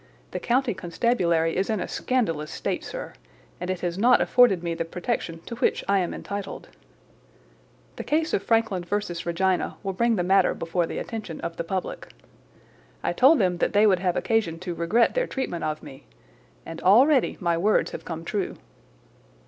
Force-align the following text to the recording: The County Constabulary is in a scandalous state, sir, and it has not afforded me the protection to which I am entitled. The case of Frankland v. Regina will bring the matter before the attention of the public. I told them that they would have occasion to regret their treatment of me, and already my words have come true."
The 0.31 0.39
County 0.39 0.73
Constabulary 0.73 1.55
is 1.55 1.69
in 1.69 1.79
a 1.79 1.87
scandalous 1.87 2.49
state, 2.49 2.83
sir, 2.83 3.13
and 3.59 3.69
it 3.69 3.81
has 3.81 3.99
not 3.99 4.19
afforded 4.19 4.63
me 4.63 4.73
the 4.73 4.83
protection 4.83 5.41
to 5.41 5.53
which 5.57 5.83
I 5.87 5.99
am 5.99 6.11
entitled. 6.11 6.69
The 7.97 8.03
case 8.03 8.33
of 8.33 8.41
Frankland 8.41 8.87
v. 8.87 8.95
Regina 9.29 9.77
will 9.83 9.93
bring 9.93 10.15
the 10.15 10.23
matter 10.23 10.55
before 10.55 10.87
the 10.87 10.97
attention 10.97 11.39
of 11.41 11.57
the 11.57 11.63
public. 11.63 12.07
I 13.03 13.13
told 13.13 13.37
them 13.37 13.57
that 13.59 13.73
they 13.73 13.85
would 13.85 13.99
have 13.99 14.15
occasion 14.17 14.57
to 14.61 14.73
regret 14.73 15.13
their 15.13 15.27
treatment 15.27 15.63
of 15.65 15.83
me, 15.83 16.07
and 16.65 16.81
already 16.81 17.37
my 17.39 17.55
words 17.55 17.91
have 17.91 18.03
come 18.03 18.25
true." 18.25 18.57